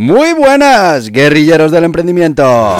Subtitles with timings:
[0.00, 2.76] Muy buenas, guerrilleros del emprendimiento.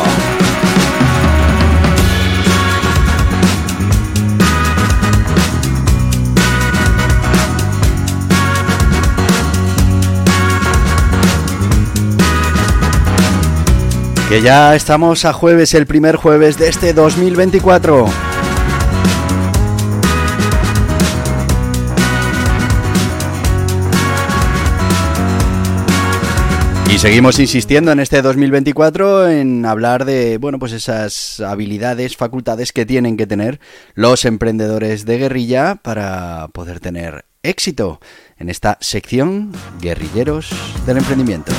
[14.28, 18.27] Que ya estamos a jueves, el primer jueves de este 2024.
[26.90, 32.86] Y seguimos insistiendo en este 2024 en hablar de, bueno, pues esas habilidades, facultades que
[32.86, 33.60] tienen que tener
[33.94, 38.00] los emprendedores de guerrilla para poder tener éxito
[38.38, 40.50] en esta sección Guerrilleros
[40.86, 41.52] del Emprendimiento.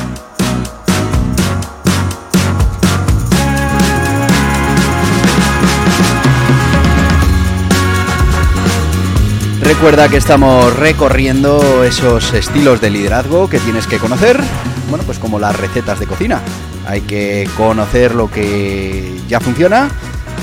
[9.62, 14.42] Recuerda que estamos recorriendo esos estilos de liderazgo que tienes que conocer,
[14.90, 16.42] bueno, pues como las recetas de cocina.
[16.88, 19.90] Hay que conocer lo que ya funciona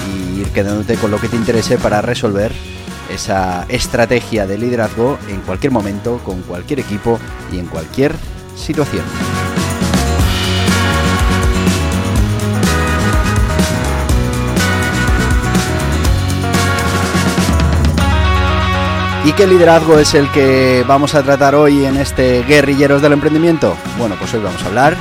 [0.08, 2.52] y ir quedándote con lo que te interese para resolver
[3.10, 7.18] esa estrategia de liderazgo en cualquier momento, con cualquier equipo
[7.52, 8.14] y en cualquier
[8.56, 9.04] situación.
[19.26, 23.76] ¿Y qué liderazgo es el que vamos a tratar hoy en este Guerrilleros del Emprendimiento?
[23.98, 24.96] Bueno, pues hoy vamos a hablar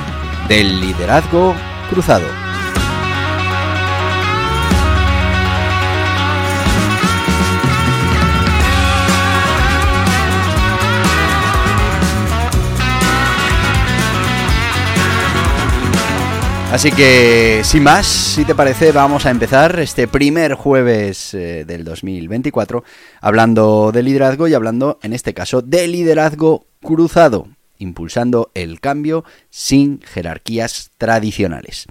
[0.48, 1.54] del liderazgo
[1.88, 2.26] cruzado.
[16.76, 21.84] Así que, sin más, si te parece, vamos a empezar este primer jueves eh, del
[21.84, 22.84] 2024
[23.22, 27.48] hablando de liderazgo y hablando, en este caso, de liderazgo cruzado,
[27.78, 31.86] impulsando el cambio sin jerarquías tradicionales.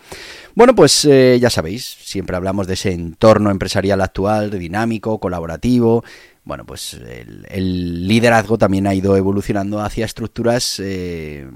[0.54, 6.04] Bueno, pues eh, ya sabéis, siempre hablamos de ese entorno empresarial actual, dinámico, colaborativo.
[6.44, 11.48] Bueno, pues el, liderazgo también ha ido evolucionando hacia estructuras eh,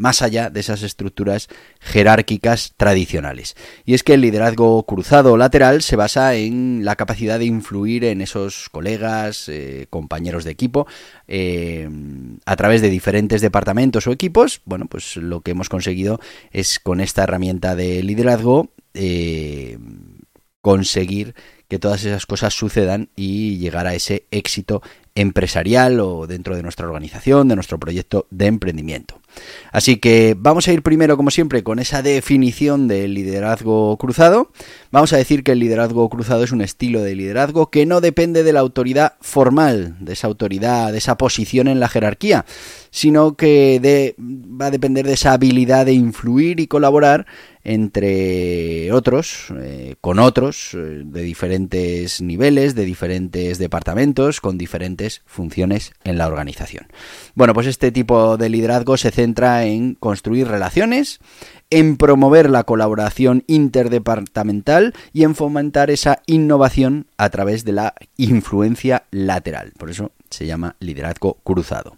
[0.00, 3.54] más allá de esas estructuras jerárquicas tradicionales.
[3.84, 8.22] Y es que el liderazgo cruzado lateral se basa en la capacidad de influir en
[8.22, 10.86] esos colegas, eh, compañeros de equipo,
[11.28, 11.88] eh,
[12.46, 14.62] a través de diferentes departamentos o equipos.
[14.64, 16.18] Bueno, pues lo que hemos conseguido
[16.50, 19.78] es con esta herramienta de liderazgo eh,
[20.62, 21.34] conseguir
[21.68, 24.82] que todas esas cosas sucedan y llegar a ese éxito
[25.14, 29.20] empresarial o dentro de nuestra organización, de nuestro proyecto de emprendimiento.
[29.72, 34.50] Así que vamos a ir primero, como siempre, con esa definición del liderazgo cruzado.
[34.90, 38.42] Vamos a decir que el liderazgo cruzado es un estilo de liderazgo que no depende
[38.42, 42.44] de la autoridad formal, de esa autoridad, de esa posición en la jerarquía,
[42.90, 47.26] sino que va a depender de esa habilidad de influir y colaborar
[47.62, 55.92] entre otros, eh, con otros, eh, de diferentes niveles, de diferentes departamentos, con diferentes funciones
[56.04, 56.86] en la organización.
[57.34, 61.20] Bueno, pues este tipo de liderazgo se centra en construir relaciones,
[61.70, 69.04] en promover la colaboración interdepartamental y en fomentar esa innovación a través de la influencia
[69.10, 69.72] lateral.
[69.78, 71.96] Por eso se llama liderazgo cruzado.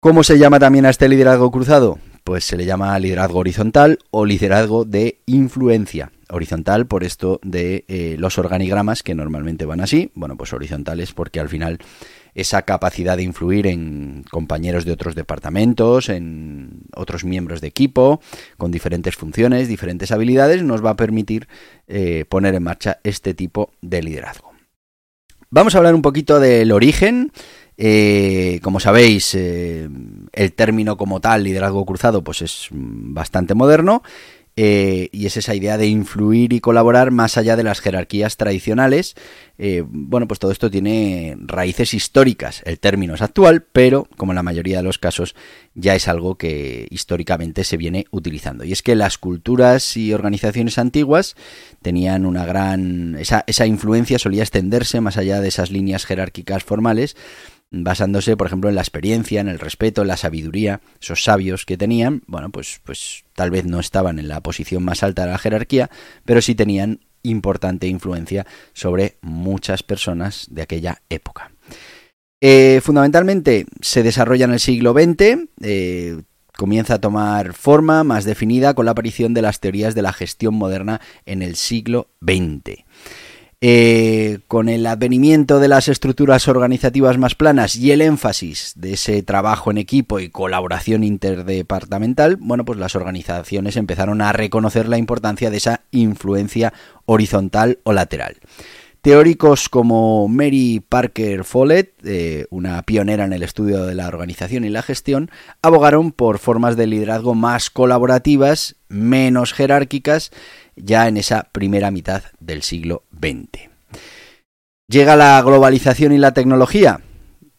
[0.00, 1.98] ¿Cómo se llama también a este liderazgo cruzado?
[2.24, 6.10] Pues se le llama liderazgo horizontal o liderazgo de influencia.
[6.30, 10.10] Horizontal por esto de eh, los organigramas que normalmente van así.
[10.14, 11.78] Bueno, pues horizontales porque al final
[12.34, 18.20] esa capacidad de influir en compañeros de otros departamentos, en otros miembros de equipo,
[18.56, 21.46] con diferentes funciones, diferentes habilidades, nos va a permitir
[21.88, 24.53] eh, poner en marcha este tipo de liderazgo.
[25.54, 27.30] Vamos a hablar un poquito del origen.
[27.78, 29.88] Eh, como sabéis, eh,
[30.32, 34.02] el término como tal, liderazgo cruzado, pues es bastante moderno
[34.56, 39.16] eh, y es esa idea de influir y colaborar más allá de las jerarquías tradicionales.
[39.58, 42.62] Eh, bueno, pues todo esto tiene raíces históricas.
[42.64, 45.34] El término es actual, pero como en la mayoría de los casos
[45.74, 48.64] ya es algo que históricamente se viene utilizando.
[48.64, 51.34] Y es que las culturas y organizaciones antiguas
[51.82, 53.16] tenían una gran...
[53.18, 57.16] esa, esa influencia solía extenderse más allá de esas líneas jerárquicas formales
[57.82, 61.76] basándose, por ejemplo, en la experiencia, en el respeto, en la sabiduría, esos sabios que
[61.76, 65.38] tenían, bueno, pues, pues tal vez no estaban en la posición más alta de la
[65.38, 65.90] jerarquía,
[66.24, 71.50] pero sí tenían importante influencia sobre muchas personas de aquella época.
[72.40, 76.22] Eh, fundamentalmente se desarrolla en el siglo XX, eh,
[76.56, 80.54] comienza a tomar forma más definida con la aparición de las teorías de la gestión
[80.54, 82.84] moderna en el siglo XX.
[83.66, 89.22] Eh, con el advenimiento de las estructuras organizativas más planas y el énfasis de ese
[89.22, 95.48] trabajo en equipo y colaboración interdepartamental, bueno, pues las organizaciones empezaron a reconocer la importancia
[95.48, 96.74] de esa influencia
[97.06, 98.36] horizontal o lateral.
[99.04, 104.70] Teóricos como Mary Parker Follett, eh, una pionera en el estudio de la organización y
[104.70, 105.30] la gestión,
[105.60, 110.30] abogaron por formas de liderazgo más colaborativas, menos jerárquicas
[110.74, 113.68] ya en esa primera mitad del siglo XX.
[114.88, 117.02] Llega la globalización y la tecnología.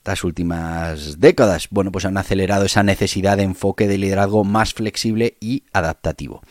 [0.04, 5.38] Las últimas décadas, bueno, pues han acelerado esa necesidad de enfoque de liderazgo más flexible
[5.40, 6.42] y adaptativo.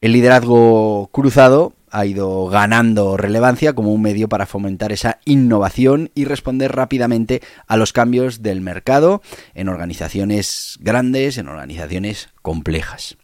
[0.00, 6.24] El liderazgo cruzado ha ido ganando relevancia como un medio para fomentar esa innovación y
[6.24, 9.22] responder rápidamente a los cambios del mercado
[9.54, 13.16] en organizaciones grandes, en organizaciones complejas.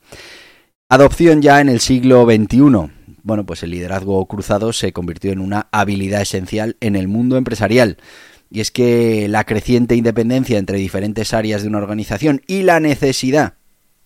[0.89, 2.93] Adopción ya en el siglo XXI.
[3.23, 7.97] Bueno, pues el liderazgo cruzado se convirtió en una habilidad esencial en el mundo empresarial.
[8.51, 13.56] Y es que la creciente independencia entre diferentes áreas de una organización y la necesidad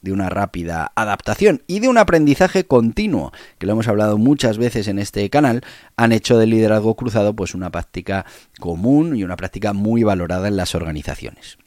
[0.03, 4.89] de una rápida adaptación y de un aprendizaje continuo, que lo hemos hablado muchas veces
[4.89, 5.63] en este canal,
[5.97, 8.27] han hecho del liderazgo cruzado pues una práctica
[8.59, 11.59] común y una práctica muy valorada en las organizaciones.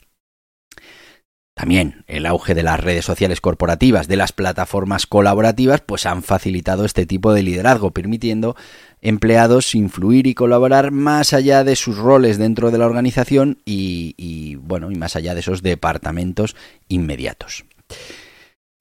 [1.56, 6.84] También el auge de las redes sociales corporativas, de las plataformas colaborativas, pues han facilitado
[6.84, 8.56] este tipo de liderazgo, permitiendo
[9.02, 14.90] empleados influir y colaborar más allá de sus roles dentro de la organización y, bueno,
[14.90, 16.56] y más allá de esos departamentos
[16.88, 17.66] inmediatos.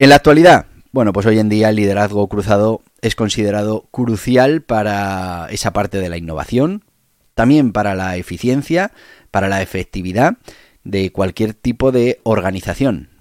[0.03, 5.47] En la actualidad, bueno, pues hoy en día el liderazgo cruzado es considerado crucial para
[5.49, 6.83] esa parte de la innovación,
[7.35, 8.91] también para la eficiencia,
[9.31, 10.39] para la efectividad
[10.83, 13.11] de cualquier tipo de organización,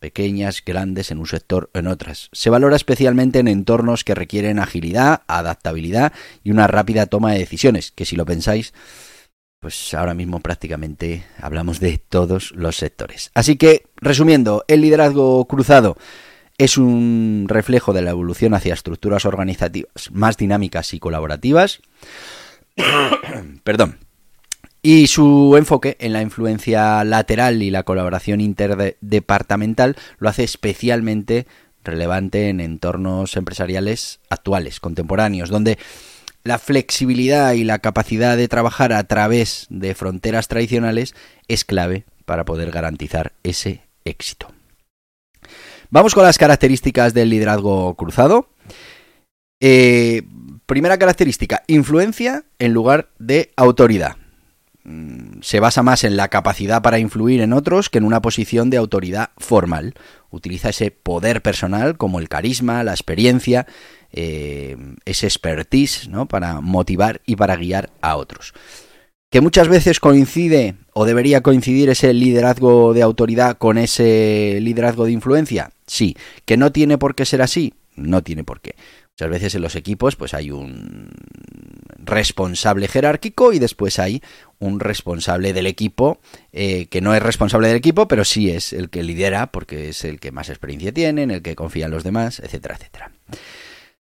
[0.00, 2.28] pequeñas, grandes, en un sector o en otras.
[2.32, 6.12] Se valora especialmente en entornos que requieren agilidad, adaptabilidad
[6.42, 8.74] y una rápida toma de decisiones, que si lo pensáis,
[9.60, 13.30] pues ahora mismo prácticamente hablamos de todos los sectores.
[13.32, 15.96] Así que, resumiendo, el liderazgo cruzado
[16.64, 21.80] es un reflejo de la evolución hacia estructuras organizativas más dinámicas y colaborativas.
[23.64, 23.98] Perdón
[24.82, 31.46] y su enfoque en la influencia lateral y la colaboración interdepartamental lo hace especialmente
[31.84, 35.78] relevante en entornos empresariales actuales, contemporáneos, donde
[36.42, 41.14] la flexibilidad y la capacidad de trabajar a través de fronteras tradicionales
[41.46, 44.48] es clave para poder garantizar ese éxito.
[45.92, 48.48] Vamos con las características del liderazgo cruzado.
[49.60, 50.22] Eh,
[50.64, 54.16] primera característica, influencia en lugar de autoridad.
[54.84, 58.70] Mm, se basa más en la capacidad para influir en otros que en una posición
[58.70, 59.92] de autoridad formal.
[60.30, 63.66] Utiliza ese poder personal como el carisma, la experiencia,
[64.12, 66.26] eh, ese expertise ¿no?
[66.26, 68.54] para motivar y para guiar a otros.
[69.30, 75.12] Que muchas veces coincide o debería coincidir ese liderazgo de autoridad con ese liderazgo de
[75.12, 75.70] influencia.
[75.92, 76.16] Sí.
[76.46, 77.74] Que no tiene por qué ser así.
[77.96, 78.76] No tiene por qué.
[79.10, 81.10] Muchas veces en los equipos pues hay un
[81.98, 84.22] responsable jerárquico y después hay
[84.58, 86.18] un responsable del equipo
[86.50, 90.06] eh, que no es responsable del equipo, pero sí es el que lidera porque es
[90.06, 93.12] el que más experiencia tiene, en el que confían los demás, etcétera, etcétera.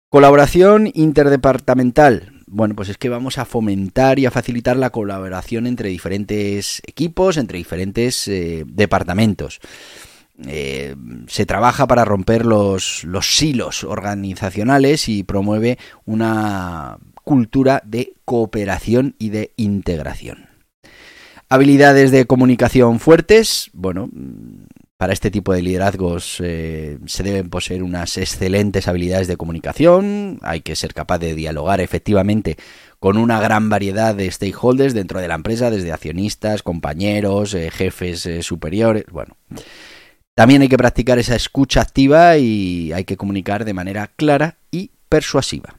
[0.08, 2.32] Colaboración interdepartamental.
[2.48, 7.36] Bueno, pues es que vamos a fomentar y a facilitar la colaboración entre diferentes equipos,
[7.36, 9.60] entre diferentes eh, departamentos.
[10.46, 10.94] Eh,
[11.26, 19.30] se trabaja para romper los, los silos organizacionales y promueve una cultura de cooperación y
[19.30, 20.48] de integración.
[21.48, 24.10] Habilidades de comunicación fuertes, bueno,
[24.96, 30.60] para este tipo de liderazgos eh, se deben poseer unas excelentes habilidades de comunicación, hay
[30.60, 32.56] que ser capaz de dialogar efectivamente
[32.98, 38.28] con una gran variedad de stakeholders dentro de la empresa, desde accionistas, compañeros, eh, jefes
[38.42, 39.36] superiores, bueno.
[40.38, 44.92] También hay que practicar esa escucha activa y hay que comunicar de manera clara y
[45.08, 45.74] persuasiva.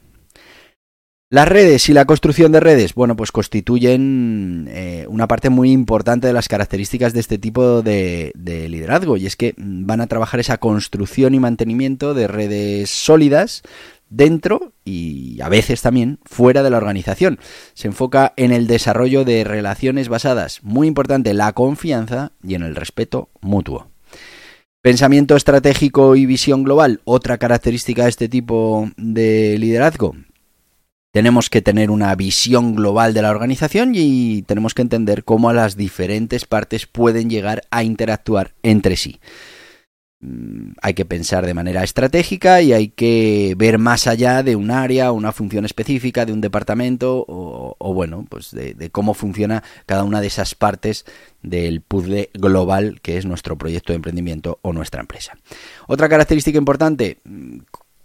[1.30, 6.28] Las redes y la construcción de redes, bueno, pues constituyen eh, una parte muy importante
[6.28, 10.58] de las características de este tipo de, liderazgo y es que van a trabajar esa
[10.58, 13.62] construcción y mantenimiento de redes sólidas
[14.10, 17.40] dentro y a veces también fuera de la organización.
[17.76, 22.76] Se enfoca en el desarrollo de relaciones basadas, muy importante, la confianza y en el
[22.76, 23.88] respeto mutuo.
[24.82, 30.16] Pensamiento estratégico y visión global, otra característica de este tipo de liderazgo,
[31.12, 35.76] tenemos que tener una visión global de la organización y tenemos que entender cómo las
[35.76, 39.20] diferentes partes pueden llegar a interactuar entre sí.
[40.22, 44.70] Mm, hay que pensar de manera estratégica y hay que ver más allá de un
[44.70, 50.04] área, una función específica, de un departamento o, bueno, pues de, de, cómo funciona cada
[50.04, 51.06] una de esas partes
[51.42, 55.38] del puzzle global que es nuestro proyecto de emprendimiento o nuestra empresa.
[55.88, 57.20] Otra característica importante,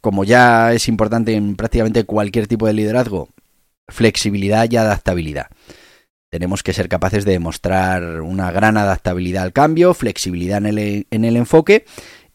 [0.00, 3.28] como ya es importante en prácticamente cualquier tipo de liderazgo,
[3.88, 5.49] flexibilidad y adaptabilidad.
[6.35, 11.25] Tenemos que ser capaces de demostrar una gran adaptabilidad al cambio, flexibilidad en el, en
[11.25, 11.85] el enfoque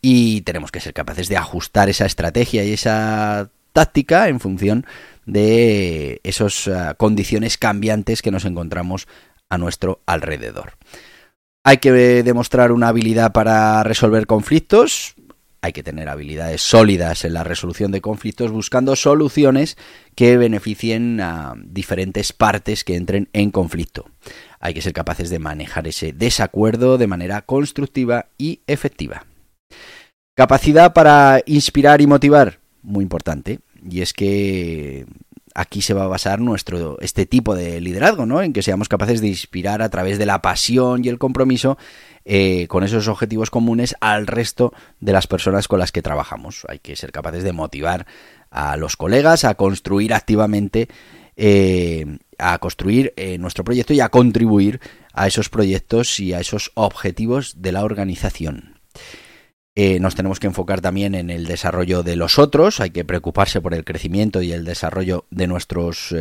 [0.02, 4.86] y tenemos que ser capaces de ajustar esa estrategia y esa táctica en función
[5.26, 9.06] de esas eh, condiciones cambiantes que nos encontramos
[9.50, 10.78] a nuestro alrededor.
[11.66, 15.14] Hay que demostrar una habilidad para resolver conflictos,
[15.62, 19.78] hay que tener habilidades sólidas en la resolución de conflictos buscando soluciones
[20.16, 24.06] que beneficien a diferentes partes que entren en conflicto.
[24.60, 29.26] Hay que ser capaces de manejar ese desacuerdo de manera constructiva y efectiva.
[30.36, 35.06] Capacidad para inspirar y motivar, muy importante, y es que
[35.56, 38.42] aquí se va a basar nuestro este tipo de liderazgo, ¿no?
[38.42, 41.78] En que seamos capaces de inspirar a través de la pasión y el compromiso
[42.26, 46.66] eh, con esos objetivos comunes al resto de las personas con las que trabajamos.
[46.70, 48.06] Hay que ser capaces de motivar
[48.52, 50.88] a los colegas a construir activamente,
[51.38, 52.06] eh,
[52.38, 54.80] a construir eh, nuestro proyecto y a contribuir
[55.14, 58.80] a esos proyectos y a esos objetivos de la organización.
[60.00, 63.74] Nos tenemos que enfocar también en el desarrollo de los otros, hay que preocuparse por
[63.74, 66.14] el crecimiento y el desarrollo de nuestros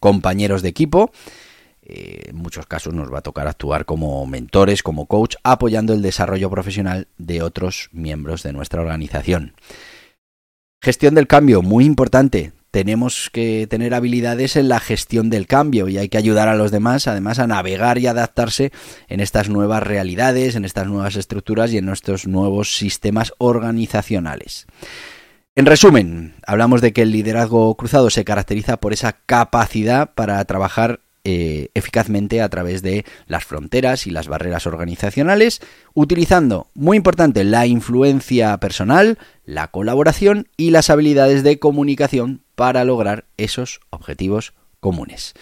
[0.00, 1.10] compañeros de equipo
[1.88, 6.02] eh, en muchos casos nos va a tocar actuar como mentores, como coach, apoyando el
[6.02, 9.54] desarrollo profesional de otros miembros de nuestra organización.
[10.82, 12.52] Gestión del cambio, muy importante.
[12.76, 16.70] Tenemos que tener habilidades en la gestión del cambio y hay que ayudar a los
[16.70, 18.70] demás además a navegar y adaptarse
[19.08, 24.66] en estas nuevas realidades, en estas nuevas estructuras y en nuestros nuevos sistemas organizacionales.
[25.54, 31.00] En resumen, hablamos de que el liderazgo cruzado se caracteriza por esa capacidad para trabajar
[31.28, 35.60] eh, eficazmente a través de las fronteras y las barreras organizacionales,
[35.92, 43.24] utilizando, muy importante, la influencia personal, la colaboración y las habilidades de comunicación para lograr
[43.38, 45.34] esos objetivos comunes.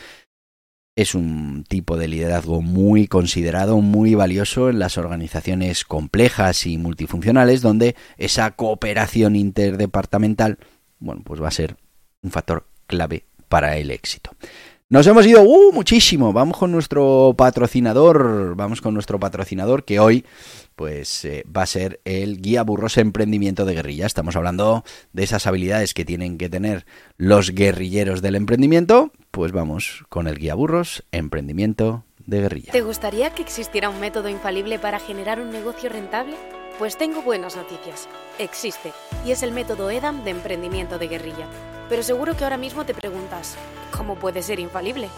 [0.97, 7.61] Es un tipo de liderazgo muy considerado, muy valioso en las organizaciones complejas y multifuncionales,
[7.61, 10.57] donde esa cooperación interdepartamental,
[10.99, 11.77] bueno, pues va a ser
[12.23, 14.31] un factor clave para el éxito.
[14.95, 16.33] Nos hemos ido uh, muchísimo.
[16.33, 18.55] Vamos con nuestro patrocinador.
[18.55, 20.25] Vamos con nuestro patrocinador que hoy
[20.77, 24.07] pues eh, va a ser el guía burros emprendimiento de guerrilla.
[24.07, 26.87] Estamos hablando de esas habilidades que tienen que tener
[27.17, 29.11] los guerrilleros del emprendimiento.
[29.33, 32.71] Pues vamos con el guía burros emprendimiento de guerrilla.
[32.71, 36.37] ¿Te gustaría que existiera un método infalible para generar un negocio rentable?
[36.79, 38.09] Pues tengo buenas noticias.
[38.39, 38.93] Existe
[39.27, 41.49] y es el método EDAM de emprendimiento de guerrilla.
[41.89, 43.57] Pero seguro que ahora mismo te preguntas,
[43.97, 45.09] ¿cómo puede ser infalible?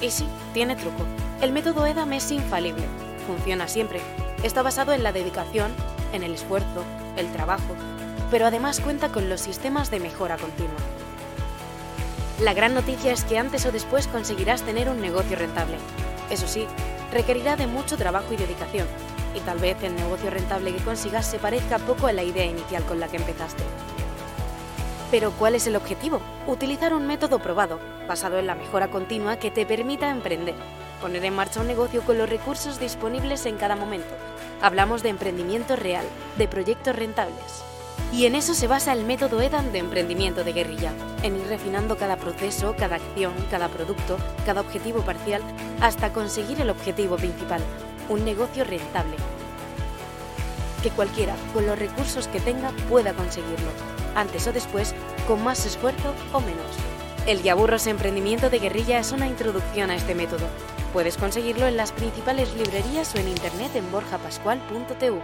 [0.00, 1.04] Y sí, tiene truco.
[1.40, 2.84] El método EDAM es infalible.
[3.26, 4.00] Funciona siempre.
[4.42, 5.72] Está basado en la dedicación,
[6.12, 6.84] en el esfuerzo,
[7.16, 7.74] el trabajo,
[8.30, 10.78] pero además cuenta con los sistemas de mejora continua.
[12.40, 15.76] La gran noticia es que antes o después conseguirás tener un negocio rentable.
[16.30, 16.66] Eso sí,
[17.12, 18.86] requerirá de mucho trabajo y dedicación,
[19.34, 22.84] y tal vez el negocio rentable que consigas se parezca poco a la idea inicial
[22.84, 23.64] con la que empezaste.
[25.10, 26.20] Pero ¿cuál es el objetivo?
[26.46, 30.54] Utilizar un método probado, basado en la mejora continua que te permita emprender,
[31.00, 34.14] poner en marcha un negocio con los recursos disponibles en cada momento.
[34.60, 36.04] Hablamos de emprendimiento real,
[36.36, 37.64] de proyectos rentables.
[38.12, 41.96] Y en eso se basa el método EDAN de emprendimiento de guerrilla, en ir refinando
[41.96, 45.42] cada proceso, cada acción, cada producto, cada objetivo parcial,
[45.80, 47.62] hasta conseguir el objetivo principal,
[48.10, 49.16] un negocio rentable.
[50.82, 54.94] Que cualquiera, con los recursos que tenga, pueda conseguirlo antes o después,
[55.26, 56.66] con más esfuerzo o menos.
[57.26, 60.46] El Guiaburros Emprendimiento de Guerrilla es una introducción a este método.
[60.92, 65.20] Puedes conseguirlo en las principales librerías o en internet en borjapascual.tv.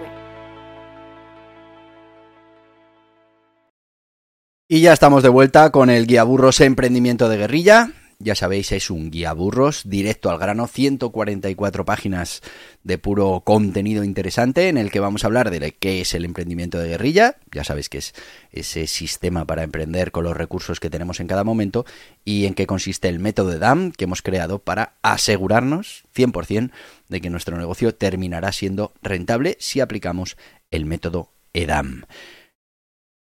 [4.69, 7.91] Y ya estamos de vuelta con el guía burros emprendimiento de guerrilla.
[8.18, 12.42] Ya sabéis, es un guía burros directo al grano, 144 páginas
[12.83, 16.78] de puro contenido interesante en el que vamos a hablar de qué es el emprendimiento
[16.78, 17.37] de guerrilla.
[17.52, 18.14] Ya sabéis que es
[18.52, 21.85] ese sistema para emprender con los recursos que tenemos en cada momento
[22.25, 26.71] y en qué consiste el método de DAM que hemos creado para asegurarnos 100%
[27.09, 30.37] de que nuestro negocio terminará siendo rentable si aplicamos
[30.71, 32.04] el método EDAM.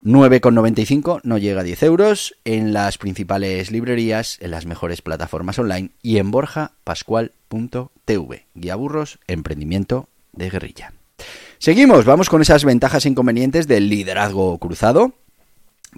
[0.02, 5.90] 9,95 no llega a 10 euros en las principales librerías, en las mejores plataformas online
[6.02, 8.46] y en borjapascual.tv.
[8.54, 10.92] Guía burros, emprendimiento de guerrilla.
[11.58, 15.14] Seguimos, vamos con esas ventajas e inconvenientes del liderazgo cruzado.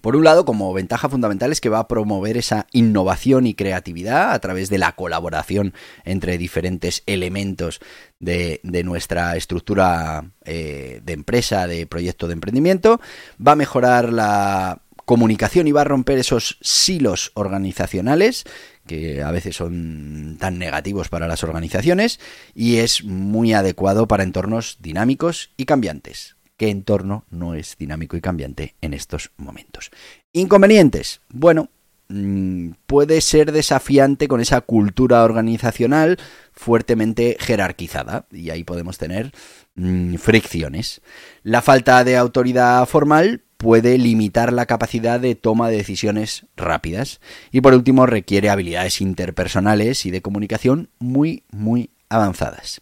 [0.02, 4.32] Por un lado, como ventaja fundamental es que va a promover esa innovación y creatividad
[4.32, 5.74] a través de la colaboración
[6.04, 7.80] entre diferentes elementos
[8.20, 13.00] de, nuestra estructura eh, de empresa, de proyecto de emprendimiento.
[13.44, 18.44] Va a mejorar la comunicación y va a romper esos silos organizacionales
[18.86, 22.20] que a veces son tan negativos para las organizaciones
[22.54, 28.20] y es muy adecuado para entornos dinámicos y cambiantes qué entorno no es dinámico y
[28.20, 29.90] cambiante en estos momentos.
[30.32, 31.20] Inconvenientes.
[31.30, 31.70] Bueno,
[32.08, 36.18] mm, puede ser desafiante con esa cultura organizacional
[36.52, 39.32] fuertemente jerarquizada y ahí podemos tener
[39.76, 41.00] mm, fricciones.
[41.44, 47.20] La falta de autoridad formal puede limitar la capacidad de toma de decisiones rápidas
[47.52, 52.80] y por último requiere habilidades interpersonales y de comunicación muy muy avanzadas.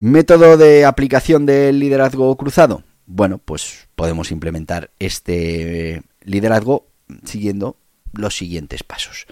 [0.00, 6.86] Método de aplicación del liderazgo cruzado bueno, pues podemos implementar este liderazgo
[7.24, 7.76] siguiendo
[8.12, 9.26] los siguientes pasos.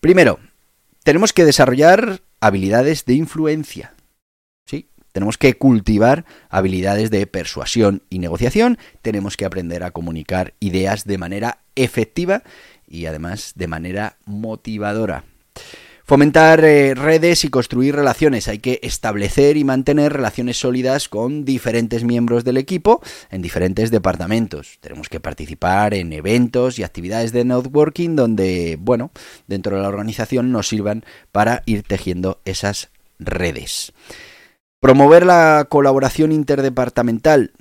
[0.00, 0.40] Primero,
[1.04, 3.94] tenemos que desarrollar habilidades de influencia.
[4.66, 4.88] ¿Sí?
[5.12, 8.76] Tenemos que cultivar habilidades de persuasión y negociación.
[9.02, 12.42] Tenemos que aprender a comunicar ideas de manera efectiva
[12.88, 15.24] y además de manera motivadora.
[16.04, 18.48] Fomentar eh, redes y construir relaciones.
[18.48, 24.78] Hay que establecer y mantener relaciones sólidas con diferentes miembros del equipo en diferentes departamentos.
[24.80, 29.12] Tenemos que participar en eventos y actividades de networking donde, bueno,
[29.46, 32.90] dentro de la organización nos sirvan para ir tejiendo esas
[33.20, 33.92] redes.
[34.80, 37.52] Promover la colaboración interdepartamental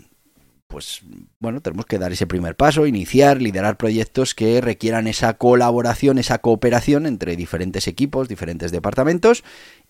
[0.72, 1.02] pues
[1.40, 6.40] bueno, tenemos que dar ese primer paso, iniciar, liderar proyectos que requieran esa colaboración, esa
[6.40, 9.44] cooperación entre diferentes equipos, diferentes departamentos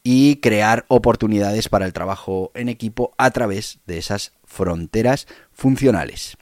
[0.04, 6.36] y crear oportunidades para el trabajo en equipo a través de esas fronteras funcionales.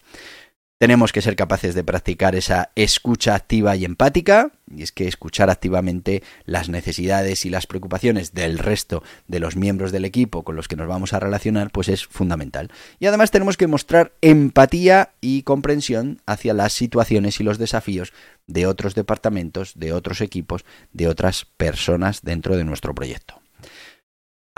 [0.80, 5.50] Tenemos que ser capaces de practicar esa escucha activa y empática, y es que escuchar
[5.50, 10.70] activamente las necesidades y las preocupaciones del resto de los miembros del equipo con los
[10.70, 12.72] que nos vamos a relacionar, pues es fundamental.
[12.98, 18.14] Y además tenemos que mostrar empatía y comprensión hacia las situaciones y los desafíos
[18.48, 20.64] de otros departamentos, de otros equipos,
[20.94, 23.39] de otras personas dentro de nuestro proyecto.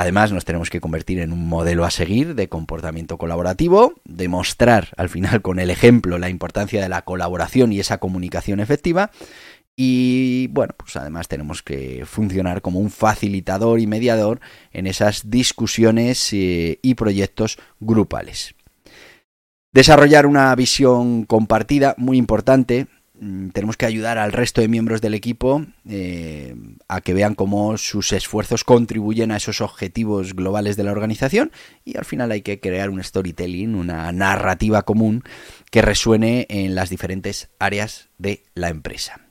[0.02, 5.10] Además, nos tenemos que convertir en un modelo a seguir de comportamiento colaborativo, demostrar al
[5.10, 9.12] final con el ejemplo la importancia de la colaboración y esa comunicación efectiva.
[9.76, 14.40] Y bueno, pues además tenemos que funcionar como un facilitador y mediador
[14.72, 18.56] en esas discusiones eh, y proyectos grupales.
[19.72, 22.88] Desarrollar una visión compartida, muy importante,
[23.54, 26.56] tenemos que ayudar al resto de miembros del equipo eh,
[26.88, 31.52] a que vean cómo sus esfuerzos contribuyen a esos objetivos globales de la organización
[31.86, 35.24] y al final hay que crear un storytelling, una narrativa común
[35.70, 39.22] que resuene en las diferentes áreas de la empresa.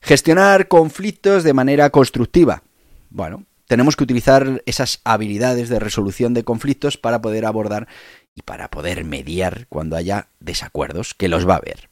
[0.00, 2.62] Gestionar conflictos de manera constructiva.
[3.10, 7.88] Bueno, tenemos que utilizar esas habilidades de resolución de conflictos para poder abordar
[8.36, 11.88] y para poder mediar cuando haya desacuerdos, que los va a haber.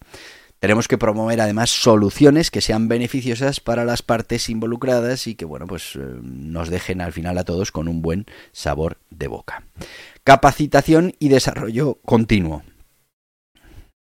[0.58, 5.66] Tenemos que promover además soluciones que sean beneficiosas para las partes involucradas y que bueno,
[5.66, 9.64] pues eh, nos dejen al final a todos con un buen sabor de boca.
[10.24, 12.62] Capacitación y desarrollo continuo.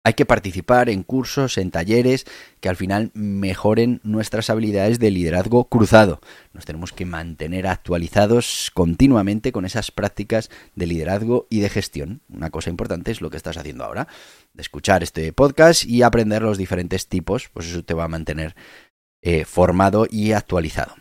[0.06, 2.26] Hay que participar en cursos, en talleres
[2.60, 6.20] que al final mejoren nuestras habilidades de liderazgo cruzado.
[6.52, 12.20] Nos tenemos que mantener actualizados continuamente con esas prácticas de liderazgo y de gestión.
[12.28, 14.10] Una cosa importante es lo que estás haciendo ahora,
[14.54, 18.58] de escuchar este podcast y aprender los diferentes tipos, pues eso te va a mantener
[19.22, 20.96] eh, formado y actualizado.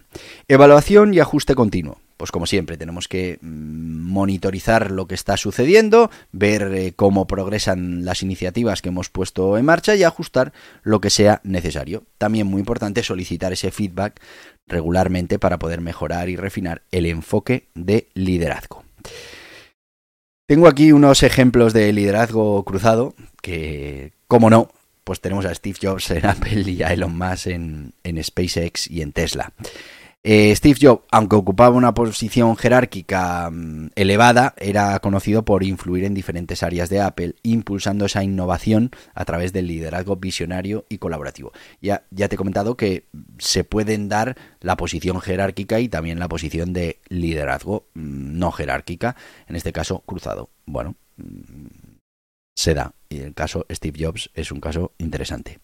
[0.47, 6.09] Evaluación y ajuste continuo pues como siempre, tenemos que mm, monitorizar lo que está sucediendo,
[6.31, 10.53] ver eh, cómo progresan las iniciativas que hemos puesto en marcha y ajustar
[10.85, 12.05] lo que sea necesario.
[12.19, 14.21] También muy importante solicitar ese feedback
[14.69, 18.85] regularmente para poder mejorar y refinar el enfoque de liderazgo.
[20.47, 24.71] Tengo aquí unos ejemplos de liderazgo cruzado que, como no,
[25.03, 29.03] pues tenemos a Steve Jobs en Apple y a Elon Musk en, en SpaceX y
[29.03, 29.53] en Tesla.
[30.25, 36.15] Eh, Steve Jobs, aunque ocupaba una posición jerárquica mm, elevada, era conocido por influir en
[36.15, 41.51] diferentes áreas de Apple, impulsando esa innovación a través del liderazgo visionario y colaborativo.
[41.81, 43.07] Ya, ya te he comentado que
[43.39, 49.17] se pueden dar la posición jerárquica y también la posición de liderazgo mm, no jerárquica,
[49.49, 50.51] en este caso cruzado.
[50.67, 51.93] Bueno, mm,
[52.55, 52.95] se da.
[53.09, 55.59] Y el caso Steve Jobs es un caso interesante.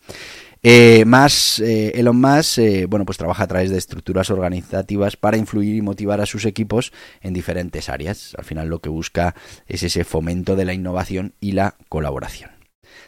[0.63, 5.37] Eh, más eh, Elon Musk, eh, bueno, pues trabaja a través de estructuras organizativas para
[5.37, 8.35] influir y motivar a sus equipos en diferentes áreas.
[8.37, 9.35] Al final lo que busca
[9.67, 12.51] es ese fomento de la innovación y la colaboración.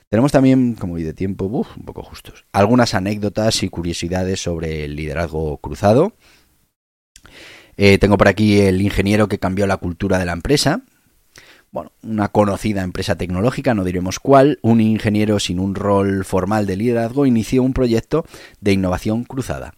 [0.09, 4.97] Tenemos también, como vi de tiempo, un poco justos, algunas anécdotas y curiosidades sobre el
[4.97, 6.15] liderazgo cruzado.
[7.77, 10.83] tengo por aquí el ingeniero que cambió la cultura de la empresa,
[11.73, 16.77] bueno, una conocida empresa tecnológica, no diremos cuál, un ingeniero sin un rol formal de
[16.77, 18.25] liderazgo inició un proyecto
[18.61, 19.75] de innovación cruzada.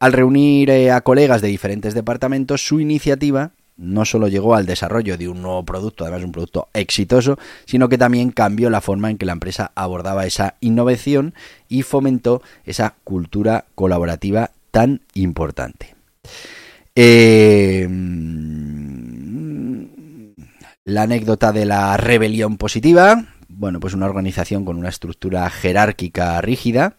[0.00, 5.16] Al reunir eh, a colegas de diferentes departamentos, su iniciativa no solo llegó al desarrollo
[5.16, 9.18] de un nuevo producto, además un producto exitoso, sino que también cambió la forma en
[9.18, 11.34] que la empresa abordaba esa innovación
[11.68, 15.94] y fomentó esa cultura colaborativa tan importante.
[16.96, 17.86] Eh,
[20.88, 26.96] la anécdota de la rebelión positiva, bueno, pues una organización con una estructura jerárquica rígida,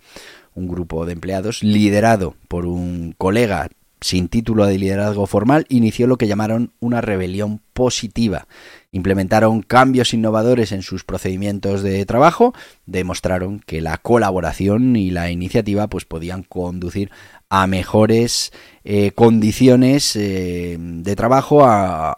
[0.53, 6.17] un grupo de empleados liderado por un colega sin título de liderazgo formal, inició lo
[6.17, 8.47] que llamaron una rebelión positiva.
[8.91, 12.53] Implementaron cambios innovadores en sus procedimientos de trabajo,
[12.85, 17.09] demostraron que la colaboración y la iniciativa pues podían conducir
[17.49, 18.51] a mejores
[18.83, 22.15] eh, condiciones eh, de trabajo, a,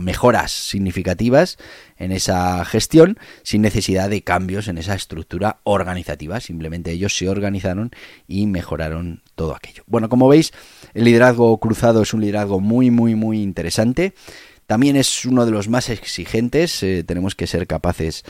[0.00, 1.58] mejoras significativas
[1.96, 6.40] en esa gestión, sin necesidad de cambios en esa estructura organizativa.
[6.40, 7.90] Simplemente ellos se organizaron
[8.26, 9.82] y mejoraron todo aquello.
[9.86, 10.52] Bueno, como veis,
[10.94, 14.14] el liderazgo cruzado es un liderazgo muy, muy, muy interesante.
[14.66, 16.82] También es uno de los más exigentes.
[16.82, 18.24] Eh, tenemos que ser capaces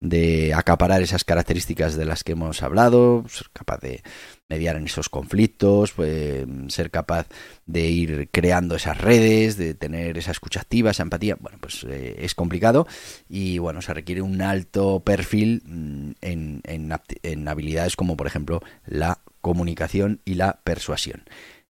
[0.00, 4.02] de acaparar esas características de las que hemos hablado, ser capaz de
[4.48, 7.26] mediar en esos conflictos, pues, ser capaz
[7.66, 12.16] de ir creando esas redes, de tener esa escucha activa, esa empatía, bueno, pues eh,
[12.18, 12.86] es complicado
[13.28, 19.18] y bueno, se requiere un alto perfil mm, en, en, habilidades como por ejemplo la
[19.40, 21.24] comunicación y la persuasión.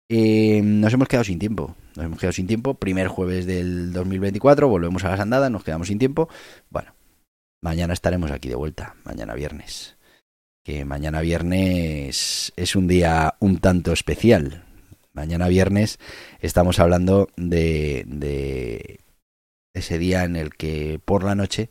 [0.09, 4.67] Eh, nos hemos quedado sin tiempo, nos hemos quedado sin tiempo, primer jueves del 2024,
[4.67, 6.27] volvemos a las andadas, nos quedamos sin tiempo,
[6.69, 6.93] bueno,
[7.61, 9.95] mañana estaremos aquí de vuelta, mañana viernes
[10.63, 14.63] que mañana viernes es un día un tanto especial.
[15.13, 15.99] Mañana viernes
[16.39, 18.99] estamos hablando de, de
[19.73, 21.69] ese día en el que por la noche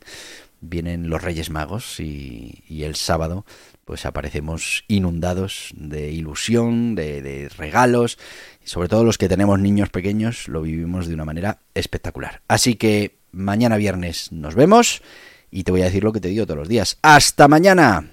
[0.61, 3.45] vienen los Reyes Magos y, el sábado
[3.85, 8.17] pues aparecemos inundados de ilusión, de, de, regalos,
[8.63, 12.41] sobre todo los que tenemos niños pequeños lo vivimos de una manera espectacular.
[12.47, 15.01] Así que mañana viernes nos vemos
[15.51, 16.97] y te voy a decir lo que te digo todos los días.
[17.01, 18.12] ¡Hasta mañana!